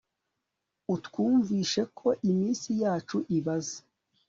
[0.95, 3.77] utwumvishe ko iminsi yacu ibaze